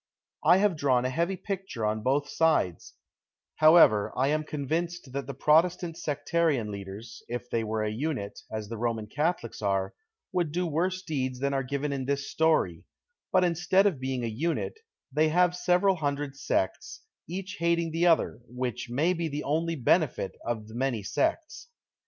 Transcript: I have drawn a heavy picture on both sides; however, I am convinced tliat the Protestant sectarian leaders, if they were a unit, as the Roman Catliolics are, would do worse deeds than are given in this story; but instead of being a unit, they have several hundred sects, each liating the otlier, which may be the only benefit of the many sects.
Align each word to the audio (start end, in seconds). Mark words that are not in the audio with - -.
I 0.43 0.57
have 0.57 0.77
drawn 0.77 1.05
a 1.05 1.11
heavy 1.11 1.35
picture 1.37 1.85
on 1.85 2.01
both 2.01 2.27
sides; 2.27 2.95
however, 3.57 4.11
I 4.17 4.29
am 4.29 4.43
convinced 4.43 5.11
tliat 5.11 5.27
the 5.27 5.35
Protestant 5.35 5.95
sectarian 5.95 6.71
leaders, 6.71 7.21
if 7.27 7.51
they 7.51 7.63
were 7.63 7.83
a 7.83 7.91
unit, 7.91 8.39
as 8.51 8.67
the 8.67 8.79
Roman 8.79 9.05
Catliolics 9.05 9.61
are, 9.61 9.93
would 10.31 10.51
do 10.51 10.65
worse 10.65 11.03
deeds 11.03 11.37
than 11.39 11.53
are 11.53 11.61
given 11.61 11.93
in 11.93 12.05
this 12.05 12.31
story; 12.31 12.83
but 13.31 13.43
instead 13.43 13.85
of 13.85 13.99
being 13.99 14.23
a 14.23 14.27
unit, 14.27 14.79
they 15.11 15.29
have 15.29 15.55
several 15.55 15.97
hundred 15.97 16.35
sects, 16.35 17.01
each 17.29 17.59
liating 17.61 17.91
the 17.91 18.05
otlier, 18.05 18.39
which 18.47 18.87
may 18.89 19.13
be 19.13 19.27
the 19.27 19.43
only 19.43 19.75
benefit 19.75 20.31
of 20.43 20.67
the 20.67 20.73
many 20.73 21.03
sects. 21.03 21.67